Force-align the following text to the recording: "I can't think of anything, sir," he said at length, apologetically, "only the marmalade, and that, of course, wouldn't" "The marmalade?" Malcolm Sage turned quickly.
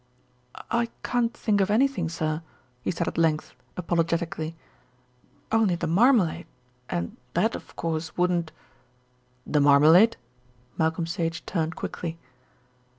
"I 0.71 0.89
can't 1.03 1.31
think 1.31 1.61
of 1.61 1.69
anything, 1.69 2.09
sir," 2.09 2.41
he 2.81 2.89
said 2.89 3.07
at 3.07 3.19
length, 3.19 3.53
apologetically, 3.77 4.55
"only 5.51 5.75
the 5.75 5.85
marmalade, 5.85 6.47
and 6.89 7.17
that, 7.35 7.53
of 7.55 7.75
course, 7.75 8.17
wouldn't" 8.17 8.51
"The 9.53 9.61
marmalade?" 9.61 10.17
Malcolm 10.75 11.05
Sage 11.05 11.45
turned 11.45 11.75
quickly. 11.75 12.17